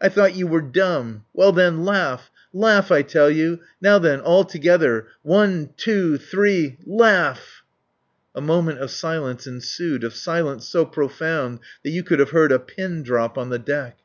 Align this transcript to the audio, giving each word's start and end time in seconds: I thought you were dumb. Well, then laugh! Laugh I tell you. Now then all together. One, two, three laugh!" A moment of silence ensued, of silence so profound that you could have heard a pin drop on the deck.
I 0.00 0.08
thought 0.08 0.34
you 0.34 0.46
were 0.46 0.62
dumb. 0.62 1.26
Well, 1.34 1.52
then 1.52 1.84
laugh! 1.84 2.30
Laugh 2.54 2.90
I 2.90 3.02
tell 3.02 3.28
you. 3.30 3.60
Now 3.78 3.98
then 3.98 4.20
all 4.20 4.42
together. 4.42 5.06
One, 5.20 5.68
two, 5.76 6.16
three 6.16 6.78
laugh!" 6.86 7.62
A 8.34 8.40
moment 8.40 8.78
of 8.78 8.90
silence 8.90 9.46
ensued, 9.46 10.02
of 10.02 10.14
silence 10.14 10.66
so 10.66 10.86
profound 10.86 11.58
that 11.84 11.90
you 11.90 12.02
could 12.02 12.20
have 12.20 12.30
heard 12.30 12.52
a 12.52 12.58
pin 12.58 13.02
drop 13.02 13.36
on 13.36 13.50
the 13.50 13.58
deck. 13.58 13.98